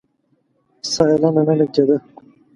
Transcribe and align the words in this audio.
ساه 0.91 1.07
يې 1.09 1.17
لنډه 1.21 1.41
لنډه 1.47 1.65
کېده. 1.73 1.97